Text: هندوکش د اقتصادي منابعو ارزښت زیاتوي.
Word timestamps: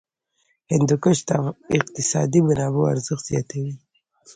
هندوکش 0.73 1.17
د 1.27 1.31
اقتصادي 1.77 2.39
منابعو 2.47 2.91
ارزښت 2.93 3.23
زیاتوي. 3.31 3.73